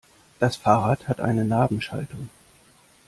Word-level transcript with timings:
Das 0.39 0.55
Fahrrad 0.55 1.07
hat 1.07 1.21
eine 1.21 1.45
Nabenschaltung. 1.45 2.31